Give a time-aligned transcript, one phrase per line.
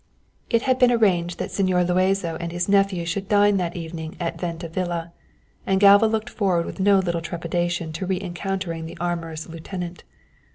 [0.49, 4.41] It had been arranged that Señor Luazo and his nephew should dine that evening at
[4.41, 5.13] Venta Villa,
[5.67, 10.03] and Galva looked forward with no little trepidation to re encountering the amorous lieutenant.